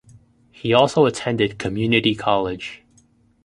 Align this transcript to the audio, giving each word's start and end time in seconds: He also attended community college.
He 0.51 0.73
also 0.73 1.05
attended 1.05 1.59
community 1.59 2.15
college. 2.15 2.81